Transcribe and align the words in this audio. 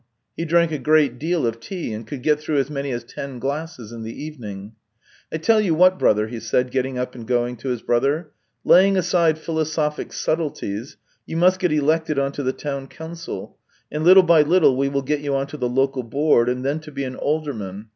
He 0.35 0.45
drank 0.45 0.71
a 0.71 0.79
great 0.79 1.19
deal 1.19 1.45
of 1.45 1.59
tea, 1.59 1.93
and 1.93 2.07
could 2.07 2.23
get 2.23 2.39
through 2.39 2.57
as 2.57 2.71
many 2.71 2.89
as 2.89 3.03
ten 3.03 3.37
glasses 3.37 3.91
in 3.91 4.01
the 4.01 4.23
evening." 4.23 4.73
I 5.31 5.37
tell 5.37 5.61
you 5.61 5.75
what, 5.75 5.99
brother," 5.99 6.25
he 6.27 6.39
said, 6.39 6.71
getting 6.71 6.97
up 6.97 7.13
and 7.13 7.27
going 7.27 7.55
to 7.57 7.69
his 7.69 7.83
brother." 7.83 8.31
Laying 8.73 8.97
aside 8.97 9.37
philo 9.37 9.63
sophic 9.63 10.11
subtleties, 10.11 10.97
you 11.27 11.37
must 11.37 11.59
get 11.59 11.71
elected 11.71 12.17
on 12.17 12.31
to 12.31 12.41
the 12.41 12.51
town 12.51 12.87
council, 12.87 13.59
and 13.91 14.03
little 14.03 14.23
by 14.23 14.41
little 14.41 14.75
we 14.75 14.89
will 14.89 15.03
get 15.03 15.19
you 15.19 15.35
on 15.35 15.45
to 15.45 15.57
the 15.57 15.69
Local 15.69 16.01
Board, 16.01 16.49
and 16.49 16.65
then 16.65 16.79
to 16.79 16.91
be 16.91 17.03
an 17.03 17.15
alderman. 17.15 17.89